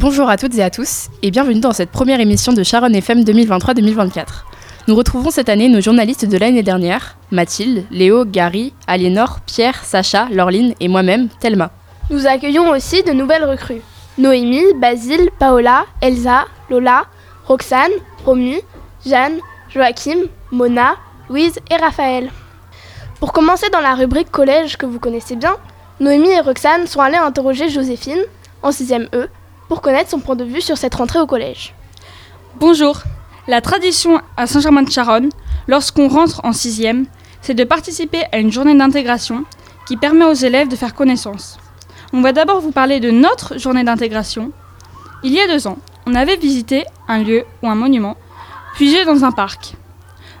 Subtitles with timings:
[0.00, 3.20] Bonjour à toutes et à tous et bienvenue dans cette première émission de Sharon FM
[3.20, 4.24] 2023-2024.
[4.88, 10.26] Nous retrouvons cette année nos journalistes de l'année dernière, Mathilde, Léo, Gary, Aliénor, Pierre, Sacha,
[10.32, 11.70] Laureline et moi-même, Thelma.
[12.08, 13.82] Nous accueillons aussi de nouvelles recrues.
[14.16, 17.04] Noémie, Basile, Paola, Elsa, Lola,
[17.44, 17.92] Roxane,
[18.24, 18.56] Romu,
[19.04, 19.38] Jeanne,
[19.68, 20.94] Joachim, Mona,
[21.28, 22.30] Louise et Raphaël.
[23.18, 25.56] Pour commencer dans la rubrique collège que vous connaissez bien,
[26.00, 28.24] Noémie et Roxane sont allées interroger Joséphine,
[28.62, 29.28] en 6e E,
[29.70, 31.74] pour connaître son point de vue sur cette rentrée au collège.
[32.58, 33.02] Bonjour.
[33.46, 35.30] La tradition à Saint-Germain-de-Charonne,
[35.68, 37.04] lorsqu'on rentre en 6e,
[37.40, 39.44] c'est de participer à une journée d'intégration
[39.86, 41.60] qui permet aux élèves de faire connaissance.
[42.12, 44.50] On va d'abord vous parler de notre journée d'intégration.
[45.22, 48.16] Il y a deux ans, on avait visité un lieu ou un monument,
[48.76, 49.74] j'ai dans un parc.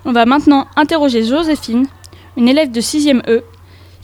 [0.04, 1.86] On va maintenant interroger Joséphine,
[2.36, 3.44] une élève de 6e E,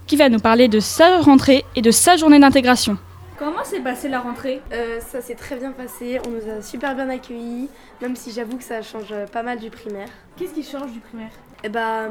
[0.07, 2.97] qui va nous parler de sa rentrée et de sa journée d'intégration.
[3.39, 4.63] Comment s'est passée la rentrée?
[4.73, 7.69] Euh, ça s'est très bien passé, on nous a super bien accueillis,
[8.01, 10.09] même si j'avoue que ça change pas mal du primaire.
[10.37, 11.31] Qu'est-ce qui change du primaire?
[11.63, 12.09] Et bah,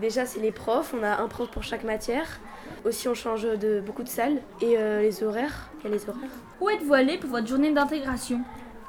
[0.00, 2.38] déjà, c'est les profs, on a un prof pour chaque matière.
[2.84, 5.70] Aussi, on change de beaucoup de salles et euh, les horaires?
[5.82, 6.30] Il y a les horaires.
[6.60, 8.40] Où êtes-vous allé pour votre journée d'intégration?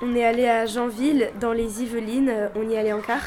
[0.04, 3.22] On est allé à Jeanville, dans les Yvelines, euh, on y allait en car.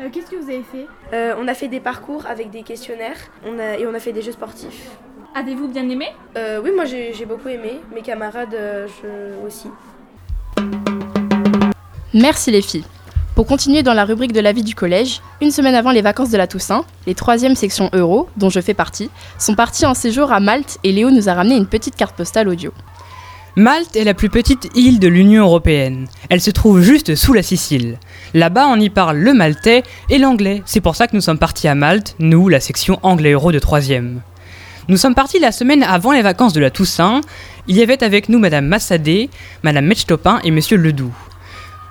[0.00, 0.86] Euh, Qu'est-ce que vous avez fait?
[1.12, 4.12] Euh, on a fait des parcours avec des questionnaires on a, et on a fait
[4.12, 4.90] des jeux sportifs.
[5.34, 9.68] Avez-vous bien aimé Euh, oui, moi j'ai beaucoup aimé, mes camarades euh, je, aussi.
[12.12, 12.84] Merci les filles.
[13.36, 16.30] Pour continuer dans la rubrique de la vie du collège, une semaine avant les vacances
[16.30, 19.08] de la Toussaint, les 3e sections Euro, dont je fais partie,
[19.38, 22.48] sont partis en séjour à Malte et Léo nous a ramené une petite carte postale
[22.48, 22.72] audio.
[23.54, 26.08] Malte est la plus petite île de l'Union européenne.
[26.28, 27.98] Elle se trouve juste sous la Sicile.
[28.34, 30.62] Là-bas, on y parle le maltais et l'anglais.
[30.66, 34.18] C'est pour ça que nous sommes partis à Malte, nous, la section anglais-euro de 3e.
[34.90, 37.20] Nous sommes partis la semaine avant les vacances de la Toussaint.
[37.68, 39.30] Il y avait avec nous Madame Massadé,
[39.62, 41.14] Madame Metchtopin et Monsieur Ledoux.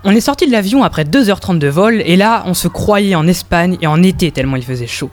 [0.04, 3.26] On est sorti de l'avion après 2h30 de vol et là, on se croyait en
[3.26, 5.12] Espagne et en été tellement il faisait chaud.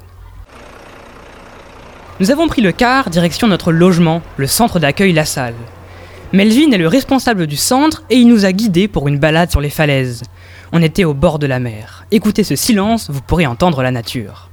[2.18, 5.54] Nous avons pris le car direction notre logement, le centre d'accueil La Salle.
[6.32, 9.60] Melvin est le responsable du centre et il nous a guidés pour une balade sur
[9.60, 10.24] les falaises.
[10.72, 12.04] On était au bord de la mer.
[12.10, 14.50] Écoutez ce silence, vous pourrez entendre la nature.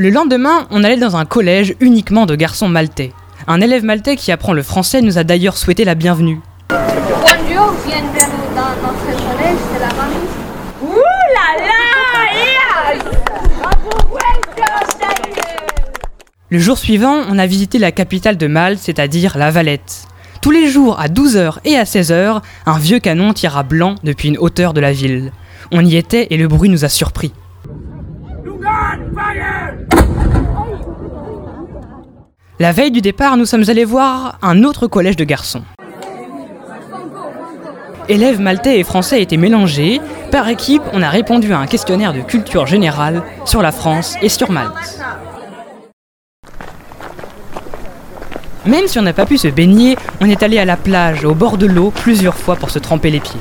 [0.00, 3.12] Le lendemain, on allait dans un collège uniquement de garçons maltais.
[3.46, 6.40] Un élève maltais qui apprend le français nous a d'ailleurs souhaité la bienvenue.
[6.70, 10.30] Bonjour, bienvenue dans notre collège de la Manche.
[16.48, 20.06] Le jour suivant, on a visité la capitale de Malte, c'est-à-dire La Valette.
[20.40, 24.38] Tous les jours, à 12h et à 16h, un vieux canon tira blanc depuis une
[24.38, 25.30] hauteur de la ville.
[25.72, 27.34] On y était et le bruit nous a surpris.
[32.60, 35.62] La veille du départ, nous sommes allés voir un autre collège de garçons.
[38.06, 39.98] Élèves maltais et français étaient mélangés.
[40.30, 44.28] Par équipe, on a répondu à un questionnaire de culture générale sur la France et
[44.28, 45.00] sur Malte.
[48.66, 51.34] Même si on n'a pas pu se baigner, on est allé à la plage, au
[51.34, 53.40] bord de l'eau, plusieurs fois pour se tremper les pieds.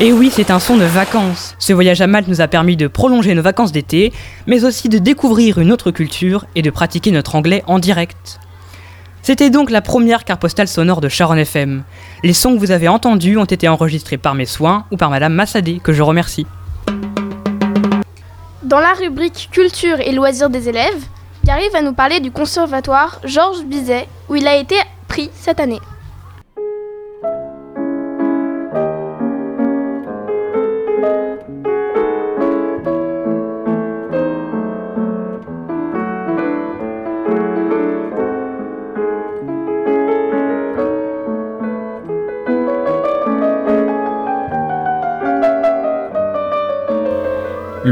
[0.00, 1.56] Et oui, c'est un son de vacances.
[1.58, 4.12] Ce voyage à Malte nous a permis de prolonger nos vacances d'été,
[4.46, 8.38] mais aussi de découvrir une autre culture et de pratiquer notre anglais en direct.
[9.22, 11.82] C'était donc la première carte postale sonore de Sharon FM.
[12.22, 15.34] Les sons que vous avez entendus ont été enregistrés par mes soins ou par Madame
[15.34, 16.46] Massadé, que je remercie.
[18.62, 21.06] Dans la rubrique culture et loisirs des élèves,
[21.44, 24.76] Gary va nous parler du conservatoire Georges Bizet, où il a été
[25.08, 25.80] pris cette année.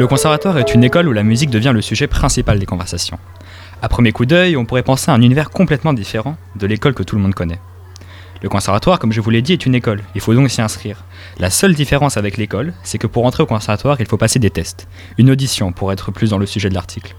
[0.07, 3.19] Le conservatoire est une école où la musique devient le sujet principal des conversations.
[3.83, 7.03] À premier coup d'œil, on pourrait penser à un univers complètement différent de l'école que
[7.03, 7.59] tout le monde connaît.
[8.41, 11.03] Le conservatoire, comme je vous l'ai dit, est une école, il faut donc s'y inscrire.
[11.41, 14.49] La seule différence avec l'école, c'est que pour entrer au conservatoire, il faut passer des
[14.49, 14.87] tests.
[15.19, 17.17] Une audition, pour être plus dans le sujet de l'article.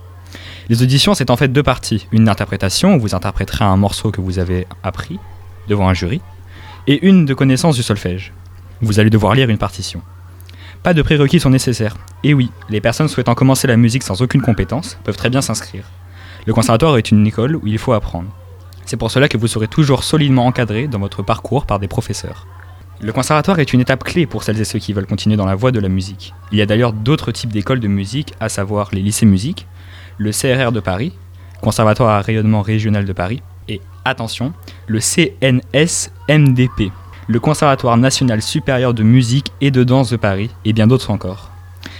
[0.70, 2.08] Les auditions, c'est en fait deux parties.
[2.14, 5.20] Une interprétation, où vous interpréterez un morceau que vous avez appris
[5.68, 6.22] devant un jury,
[6.88, 8.32] et une de connaissance du solfège.
[8.80, 10.02] Vous allez devoir lire une partition.
[10.84, 11.98] Pas de prérequis sont nécessaires.
[12.24, 15.86] Et oui, les personnes souhaitant commencer la musique sans aucune compétence peuvent très bien s'inscrire.
[16.46, 18.30] Le conservatoire est une école où il faut apprendre.
[18.86, 22.48] C'est pour cela que vous serez toujours solidement encadré dans votre parcours par des professeurs.
[23.02, 25.56] Le conservatoire est une étape clé pour celles et ceux qui veulent continuer dans la
[25.56, 26.34] voie de la musique.
[26.52, 29.68] Il y a d'ailleurs d'autres types d'écoles de musique, à savoir les lycées musique,
[30.18, 31.14] le CRR de Paris,
[31.62, 34.54] Conservatoire à rayonnement régional de Paris, et attention,
[34.88, 36.92] le CNSMDP,
[37.28, 41.52] le Conservatoire national supérieur de musique et de danse de Paris, et bien d'autres encore.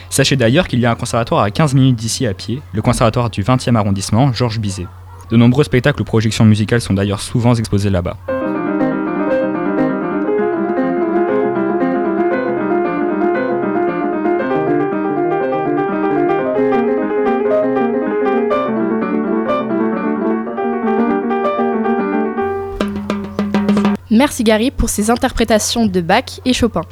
[0.10, 3.30] Sachez d'ailleurs qu'il y a un conservatoire à 15 minutes d'ici à pied, le conservatoire
[3.30, 4.88] du 20e arrondissement, Georges Bizet.
[5.30, 8.16] De nombreux spectacles ou projections musicales sont d'ailleurs souvent exposés là-bas.
[24.42, 26.84] Gary pour ces interprétations de Bach et Chopin.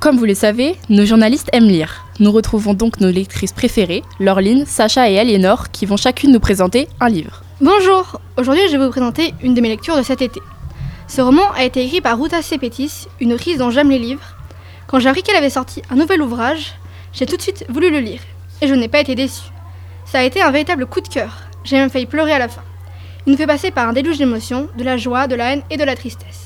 [0.00, 2.04] Comme vous le savez, nos journalistes aiment lire.
[2.18, 6.88] Nous retrouvons donc nos lectrices préférées, Laureline, Sacha et Aliénor, qui vont chacune nous présenter
[7.00, 7.42] un livre.
[7.60, 10.40] Bonjour, aujourd'hui je vais vous présenter une de mes lectures de cet été.
[11.06, 14.36] Ce roman a été écrit par Ruta Sepetys, une autrice dont j'aime les livres.
[14.86, 16.74] Quand j'ai appris qu'elle avait sorti un nouvel ouvrage,
[17.12, 18.20] j'ai tout de suite voulu le lire,
[18.60, 19.50] et je n'ai pas été déçue.
[20.04, 22.62] Ça a été un véritable coup de cœur, j'ai même failli pleurer à la fin.
[23.24, 25.76] Il nous fait passer par un déluge d'émotions, de la joie, de la haine et
[25.76, 26.41] de la tristesse.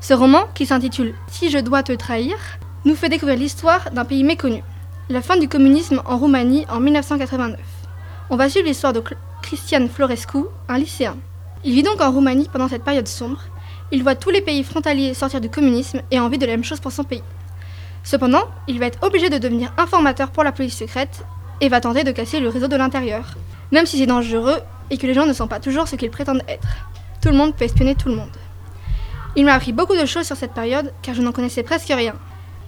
[0.00, 2.36] Ce roman, qui s'intitule Si je dois te trahir,
[2.84, 4.62] nous fait découvrir l'histoire d'un pays méconnu,
[5.08, 7.58] la fin du communisme en Roumanie en 1989.
[8.30, 9.02] On va suivre l'histoire de
[9.42, 11.16] Cristian Florescu, un lycéen.
[11.64, 13.42] Il vit donc en Roumanie pendant cette période sombre.
[13.90, 16.64] Il voit tous les pays frontaliers sortir du communisme et a envie de la même
[16.64, 17.22] chose pour son pays.
[18.04, 21.24] Cependant, il va être obligé de devenir informateur pour la police secrète
[21.60, 23.34] et va tenter de casser le réseau de l'intérieur.
[23.72, 24.58] Même si c'est dangereux,
[24.90, 26.68] et que les gens ne sont pas toujours ce qu'ils prétendent être.
[27.20, 28.30] Tout le monde peut espionner tout le monde.
[29.38, 32.14] Il m'a appris beaucoup de choses sur cette période car je n'en connaissais presque rien.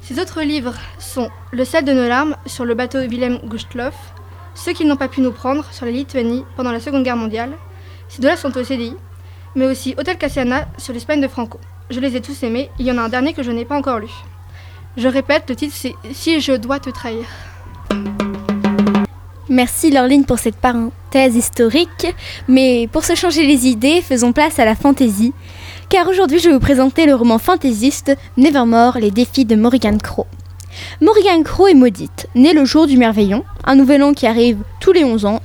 [0.03, 3.97] Ses autres livres sont Le sel de nos larmes sur le bateau Willem Gustloff,
[4.55, 7.51] Ceux qui n'ont pas pu nous prendre sur la Lituanie pendant la Seconde Guerre mondiale,
[8.09, 8.95] ces deux-là sont au CDI,
[9.57, 11.59] mais aussi Hôtel Cassiana sur l'Espagne de Franco.
[11.91, 13.77] Je les ai tous aimés, il y en a un dernier que je n'ai pas
[13.77, 14.11] encore lu.
[14.97, 17.25] Je répète, le titre c'est Si je dois te trahir.
[19.49, 22.07] Merci Laureline pour cette parenthèse historique,
[22.47, 25.33] mais pour se changer les idées, faisons place à la fantaisie.
[25.91, 30.29] Car aujourd'hui, je vais vous présenter le roman fantaisiste Nevermore, les défis de Morrigan Crow.
[31.01, 32.29] Morrigan Crow est maudite.
[32.37, 35.43] Née le jour du merveillon, un nouvel an qui arrive tous les 11 ans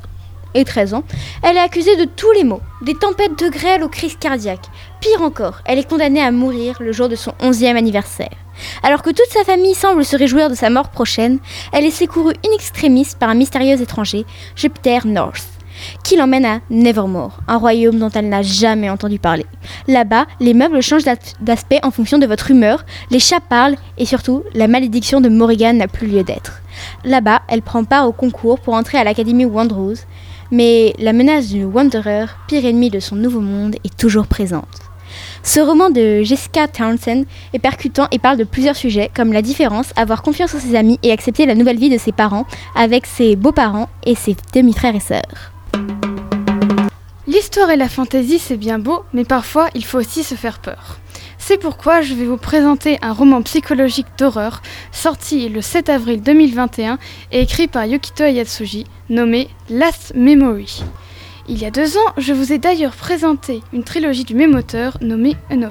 [0.53, 1.03] et 13 ans,
[1.41, 4.69] elle est accusée de tous les maux, des tempêtes de grêle aux crises cardiaques.
[5.01, 8.29] Pire encore, elle est condamnée à mourir le jour de son 11e anniversaire.
[8.83, 11.39] Alors que toute sa famille semble se réjouir de sa mort prochaine,
[11.73, 15.54] elle est secourue in extremis par un mystérieux étranger, Jupiter North,
[16.03, 19.45] qui l'emmène à Nevermore, un royaume dont elle n'a jamais entendu parler.
[19.87, 21.05] Là-bas, les meubles changent
[21.41, 25.73] d'aspect en fonction de votre humeur, les chats parlent et surtout, la malédiction de Morrigan
[25.73, 26.61] n'a plus lieu d'être.
[27.03, 30.05] Là-bas, elle prend part au concours pour entrer à l'Académie Wondrose,
[30.51, 34.67] mais la menace du Wanderer, pire ennemi de son nouveau monde, est toujours présente.
[35.43, 37.23] Ce roman de Jessica Townsend
[37.53, 40.99] est percutant et parle de plusieurs sujets comme la différence, avoir confiance en ses amis
[41.03, 42.45] et accepter la nouvelle vie de ses parents
[42.75, 45.54] avec ses beaux-parents et ses demi-frères et sœurs.
[47.27, 50.99] L'histoire et la fantaisie, c'est bien beau, mais parfois il faut aussi se faire peur.
[51.37, 54.61] C'est pourquoi je vais vous présenter un roman psychologique d'horreur
[54.91, 56.97] sorti le 7 avril 2021
[57.31, 60.83] et écrit par Yokito Ayatsuji, nommé Last Memory.
[61.47, 64.97] Il y a deux ans, je vous ai d'ailleurs présenté une trilogie du même auteur
[65.01, 65.69] nommée Over.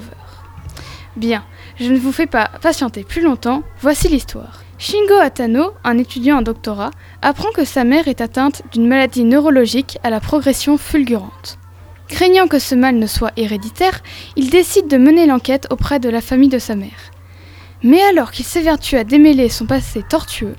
[1.15, 1.43] Bien,
[1.79, 4.64] je ne vous fais pas patienter plus longtemps, voici l'histoire.
[4.77, 6.91] Shingo Atano, un étudiant en doctorat,
[7.21, 11.57] apprend que sa mère est atteinte d'une maladie neurologique à la progression fulgurante.
[12.07, 14.01] Craignant que ce mal ne soit héréditaire,
[14.35, 17.11] il décide de mener l'enquête auprès de la famille de sa mère.
[17.83, 20.55] Mais alors qu'il s'évertue à démêler son passé tortueux,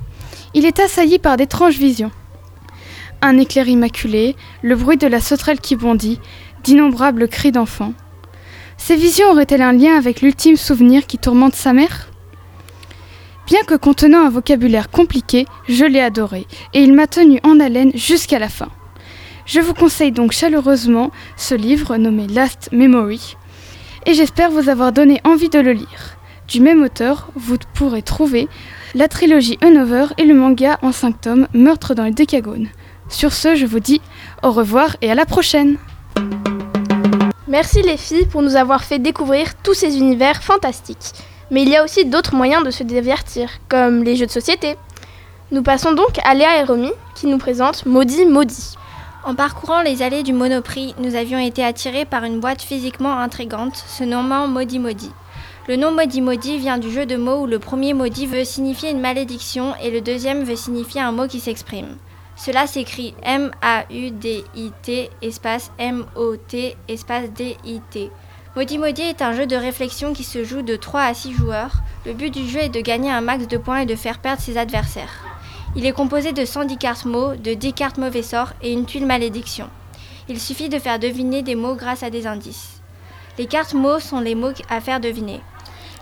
[0.55, 2.11] il est assailli par d'étranges visions
[3.23, 6.21] un éclair immaculé, le bruit de la sauterelle qui bondit,
[6.63, 7.95] d'innombrables cris d'enfants.
[8.77, 12.11] Ces visions auraient-elles un lien avec l'ultime souvenir qui tourmente sa mère?
[13.47, 17.93] Bien que contenant un vocabulaire compliqué, je l'ai adoré, et il m'a tenu en haleine
[17.95, 18.71] jusqu'à la fin.
[19.45, 23.37] Je vous conseille donc chaleureusement ce livre nommé Last Memory,
[24.05, 26.19] et j'espère vous avoir donné envie de le lire.
[26.49, 28.49] Du même auteur, vous pourrez trouver
[28.97, 32.67] la trilogie Unover et le manga en 5 tomes Meurtre dans le Décagone.
[33.09, 34.01] Sur ce, je vous dis
[34.43, 35.77] au revoir et à la prochaine.
[37.47, 41.13] Merci les filles pour nous avoir fait découvrir tous ces univers fantastiques.
[41.51, 44.77] Mais il y a aussi d'autres moyens de se divertir, comme les jeux de société.
[45.53, 48.75] Nous passons donc à Léa et Romy qui nous présentent Maudit Maudit.
[49.25, 53.77] En parcourant les allées du Monoprix, nous avions été attirés par une boîte physiquement intrigante
[53.77, 55.13] se nommant Maudit Maudit.
[55.69, 58.91] Le nom Modi Modi vient du jeu de mots où le premier Modi veut signifier
[58.91, 61.97] une malédiction et le deuxième veut signifier un mot qui s'exprime.
[62.37, 68.11] Cela s'écrit M-A-U-D-I-T espace M-O-T espace D-I-T.
[68.57, 71.83] Modi Modi est un jeu de réflexion qui se joue de 3 à 6 joueurs.
[72.07, 74.41] Le but du jeu est de gagner un max de points et de faire perdre
[74.41, 75.13] ses adversaires.
[75.77, 79.05] Il est composé de 110 cartes mots, de 10 cartes mauvais sort et une tuile
[79.05, 79.69] malédiction.
[80.31, 82.81] Il suffit de faire deviner des mots grâce à des indices.
[83.37, 85.43] Les cartes mots sont les mots à faire deviner.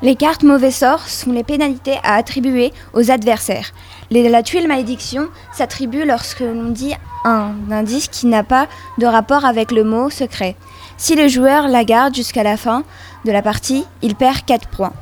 [0.00, 3.72] Les cartes mauvais sort sont les pénalités à attribuer aux adversaires.
[4.12, 6.94] La tuile malédiction s'attribue lorsque l'on dit
[7.24, 8.68] un indice qui n'a pas
[8.98, 10.54] de rapport avec le mot secret.
[10.96, 12.84] Si le joueur la garde jusqu'à la fin
[13.24, 14.92] de la partie, il perd 4 points.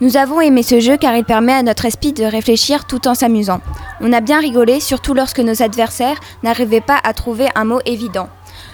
[0.00, 3.14] Nous avons aimé ce jeu car il permet à notre esprit de réfléchir tout en
[3.14, 3.60] s'amusant.
[4.00, 8.28] On a bien rigolé, surtout lorsque nos adversaires n'arrivaient pas à trouver un mot évident.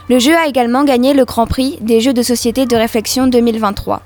[0.09, 4.03] Le jeu a également gagné le Grand Prix des Jeux de société de réflexion 2023.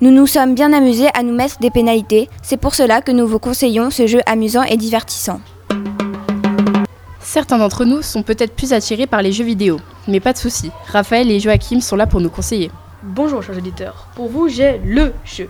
[0.00, 3.26] Nous nous sommes bien amusés à nous mettre des pénalités, c'est pour cela que nous
[3.26, 5.40] vous conseillons ce jeu amusant et divertissant.
[7.32, 10.70] Certains d'entre nous sont peut-être plus attirés par les jeux vidéo, mais pas de souci.
[10.88, 12.70] Raphaël et Joachim sont là pour nous conseiller.
[13.02, 15.48] Bonjour chers auditeurs, pour vous j'ai LE jeu.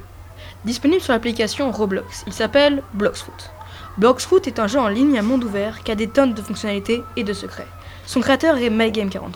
[0.65, 3.51] Disponible sur l'application Roblox, il s'appelle Bloxfoot.
[3.99, 7.03] Bloxfoot est un jeu en ligne à monde ouvert qui a des tonnes de fonctionnalités
[7.17, 7.67] et de secrets.
[8.07, 9.33] Son créateur est MyGame43.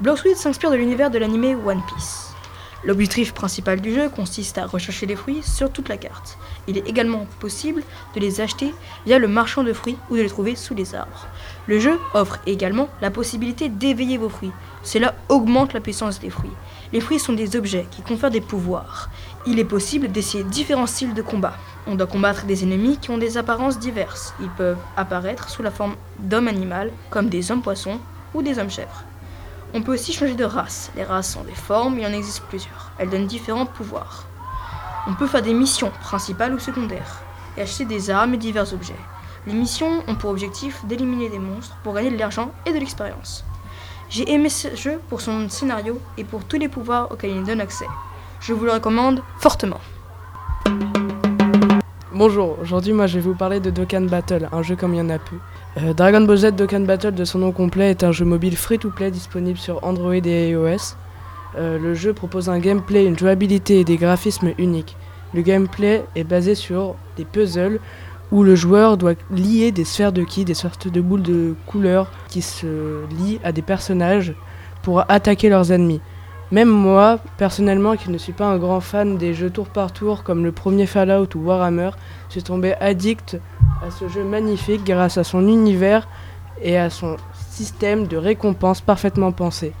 [0.00, 2.19] Bloxfoot s'inspire de l'univers de l'anime One Piece.
[2.82, 6.38] L'objectif principal du jeu consiste à rechercher les fruits sur toute la carte.
[6.66, 7.82] Il est également possible
[8.14, 11.26] de les acheter via le marchand de fruits ou de les trouver sous les arbres.
[11.66, 14.52] Le jeu offre également la possibilité d'éveiller vos fruits.
[14.82, 16.50] Cela augmente la puissance des fruits.
[16.94, 19.10] Les fruits sont des objets qui confèrent des pouvoirs.
[19.46, 21.58] Il est possible d'essayer différents styles de combat.
[21.86, 24.32] On doit combattre des ennemis qui ont des apparences diverses.
[24.40, 28.00] Ils peuvent apparaître sous la forme d'hommes animal, comme des hommes poissons
[28.32, 29.04] ou des hommes chèvres.
[29.72, 30.90] On peut aussi changer de race.
[30.96, 32.90] Les races sont des formes, il en existe plusieurs.
[32.98, 34.26] Elles donnent différents pouvoirs.
[35.06, 37.22] On peut faire des missions, principales ou secondaires,
[37.56, 38.96] et acheter des armes et divers objets.
[39.46, 43.44] Les missions ont pour objectif d'éliminer des monstres pour gagner de l'argent et de l'expérience.
[44.08, 47.60] J'ai aimé ce jeu pour son scénario et pour tous les pouvoirs auxquels il donne
[47.60, 47.86] accès.
[48.40, 49.80] Je vous le recommande fortement.
[52.12, 55.00] Bonjour, aujourd'hui moi je vais vous parler de Dokkan Battle, un jeu comme il y
[55.00, 55.36] en a peu.
[55.78, 59.12] Euh, Dragon Ball Z Dokkan Battle de son nom complet est un jeu mobile free-to-play
[59.12, 60.96] disponible sur Android et iOS.
[61.56, 64.96] Euh, le jeu propose un gameplay, une jouabilité et des graphismes uniques.
[65.32, 67.78] Le gameplay est basé sur des puzzles
[68.32, 72.10] où le joueur doit lier des sphères de ki, des sortes de boules de couleurs
[72.28, 74.34] qui se lient à des personnages
[74.82, 76.00] pour attaquer leurs ennemis.
[76.50, 80.24] Même moi, personnellement, qui ne suis pas un grand fan des jeux tour par tour
[80.24, 81.90] comme le premier Fallout ou Warhammer,
[82.30, 83.38] suis tombé addict
[83.86, 86.08] à ce jeu magnifique grâce à son univers
[86.62, 87.16] et à son
[87.48, 89.72] système de récompense parfaitement pensé.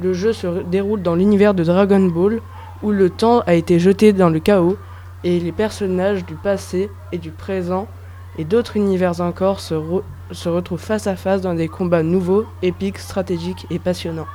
[0.00, 2.40] Le jeu se déroule dans l'univers de Dragon Ball
[2.82, 4.76] où le temps a été jeté dans le chaos
[5.24, 7.88] et les personnages du passé et du présent
[8.38, 9.74] et d'autres univers encore se,
[10.32, 14.26] se retrouvent face à face dans des combats nouveaux, épiques, stratégiques et passionnants.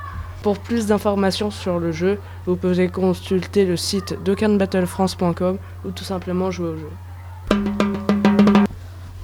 [0.42, 6.50] Pour plus d'informations sur le jeu, vous pouvez consulter le site dokkanbattlefrance.com ou tout simplement
[6.50, 6.90] jouer au jeu.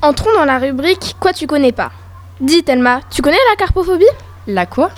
[0.01, 1.91] Entrons dans la rubrique Quoi tu connais pas?
[2.41, 4.05] Dis Thelma, tu connais la carpophobie?
[4.47, 4.91] La quoi?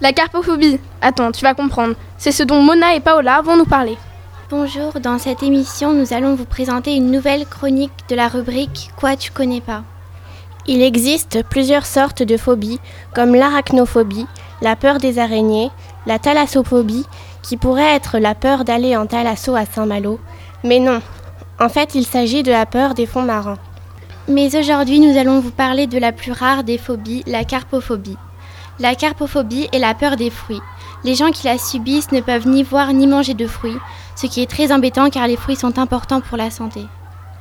[0.00, 0.80] La carpophobie.
[1.02, 1.94] Attends, tu vas comprendre.
[2.16, 3.98] C'est ce dont Mona et Paola vont nous parler.
[4.48, 9.14] Bonjour, dans cette émission, nous allons vous présenter une nouvelle chronique de la rubrique Quoi
[9.16, 9.82] tu connais pas?
[10.66, 12.80] Il existe plusieurs sortes de phobies,
[13.14, 14.26] comme l'arachnophobie,
[14.62, 15.70] la peur des araignées,
[16.06, 17.04] la thalassophobie,
[17.42, 20.18] qui pourrait être la peur d'aller en thalasso à Saint-Malo.
[20.64, 21.02] Mais non,
[21.60, 23.58] en fait, il s'agit de la peur des fonds marins.
[24.28, 28.16] Mais aujourd'hui, nous allons vous parler de la plus rare des phobies, la carpophobie.
[28.80, 30.60] La carpophobie est la peur des fruits.
[31.04, 33.78] Les gens qui la subissent ne peuvent ni voir ni manger de fruits,
[34.16, 36.80] ce qui est très embêtant car les fruits sont importants pour la santé.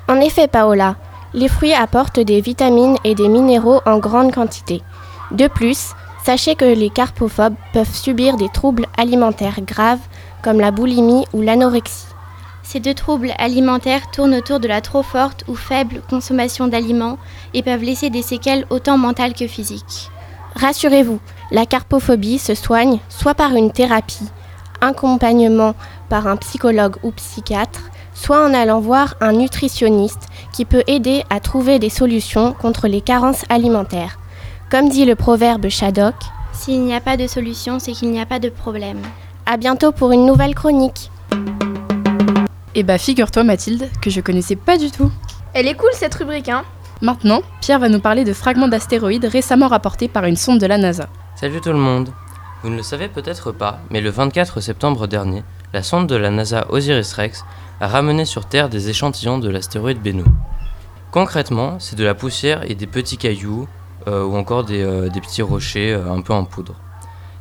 [0.08, 0.96] En effet, Paola,
[1.34, 4.84] les fruits apportent des vitamines et des minéraux en grande quantité.
[5.32, 10.06] De plus, sachez que les carpophobes peuvent subir des troubles alimentaires graves
[10.44, 12.15] comme la boulimie ou l'anorexie.
[12.66, 17.20] Ces deux troubles alimentaires tournent autour de la trop forte ou faible consommation d'aliments
[17.54, 20.10] et peuvent laisser des séquelles autant mentales que physiques.
[20.56, 21.20] Rassurez-vous,
[21.52, 24.28] la carpophobie se soigne soit par une thérapie,
[24.82, 25.76] un accompagnement
[26.10, 27.82] par un psychologue ou psychiatre,
[28.16, 33.02] soit en allant voir un nutritionniste qui peut aider à trouver des solutions contre les
[33.02, 34.18] carences alimentaires.
[34.72, 36.16] Comme dit le proverbe Shadok,
[36.52, 39.02] s'il n'y a pas de solution, c'est qu'il n'y a pas de problème.
[39.46, 41.12] À bientôt pour une nouvelle chronique.
[42.78, 45.10] Eh bah figure-toi Mathilde que je connaissais pas du tout.
[45.54, 46.66] Elle est cool cette rubrique, hein
[47.02, 50.78] Maintenant, Pierre va nous parler de fragments d'astéroïdes récemment rapportés par une sonde de la
[50.78, 51.08] NASA.
[51.36, 52.10] Salut tout le monde
[52.62, 56.32] Vous ne le savez peut-être pas, mais le 24 septembre dernier, la sonde de la
[56.32, 57.46] NASA Osiris-Rex
[57.80, 60.26] à ramener sur Terre des échantillons de l'astéroïde Bennu.
[61.12, 63.70] Concrètement, c'est de la poussière et des petits cailloux
[64.08, 66.76] euh, ou encore des, euh, des petits rochers euh, un peu en poudre.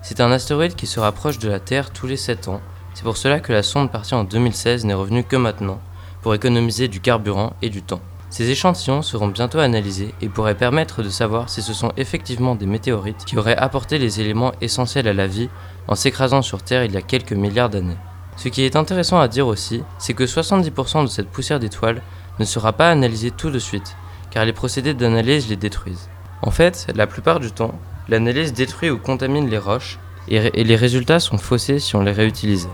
[0.00, 2.60] C'est un astéroïde qui se rapproche de la Terre tous les 7 ans.
[2.94, 5.80] C'est pour cela que la sonde partie en 2016 n'est revenue que maintenant,
[6.22, 8.00] pour économiser du carburant et du temps.
[8.30, 12.66] Ces échantillons seront bientôt analysés et pourraient permettre de savoir si ce sont effectivement des
[12.66, 15.48] météorites qui auraient apporté les éléments essentiels à la vie
[15.86, 17.96] en s'écrasant sur Terre il y a quelques milliards d'années.
[18.36, 22.02] Ce qui est intéressant à dire aussi, c'est que 70% de cette poussière d'étoiles
[22.38, 23.96] ne sera pas analysée tout de suite,
[24.30, 26.08] car les procédés d'analyse les détruisent.
[26.42, 29.98] En fait, la plupart du temps, l'analyse détruit ou contamine les roches,
[30.28, 32.68] et, les résultats sont faussés si on les réutilisait.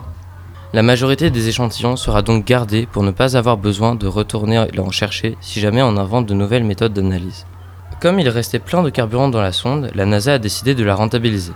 [0.72, 4.90] La majorité des échantillons sera donc gardée pour ne pas avoir besoin de retourner en
[4.90, 7.46] chercher si jamais on invente de nouvelles méthodes d'analyse.
[8.00, 10.94] Comme il restait plein de carburant dans la sonde, la NASA a décidé de la
[10.94, 11.52] rentabiliser.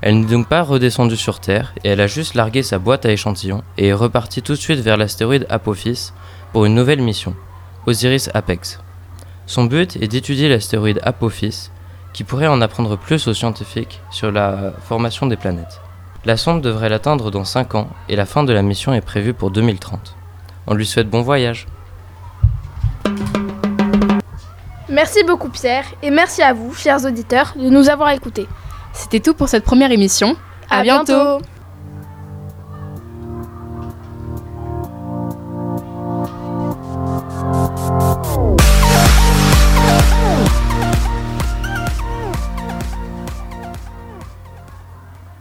[0.00, 3.12] Elle n'est donc pas redescendue sur Terre et elle a juste largué sa boîte à
[3.12, 6.12] échantillons et est repartie tout de suite vers l'astéroïde Apophis
[6.52, 7.34] pour une nouvelle mission,
[7.86, 8.80] Osiris Apex.
[9.46, 11.70] Son but est d'étudier l'astéroïde Apophis
[12.16, 15.82] qui pourrait en apprendre plus aux scientifiques sur la formation des planètes.
[16.24, 19.34] La sonde devrait l'atteindre dans 5 ans et la fin de la mission est prévue
[19.34, 20.16] pour 2030.
[20.66, 21.66] On lui souhaite bon voyage.
[24.88, 28.48] Merci beaucoup Pierre et merci à vous, chers auditeurs, de nous avoir écoutés.
[28.94, 30.36] C'était tout pour cette première émission.
[30.70, 31.40] À, bientôt.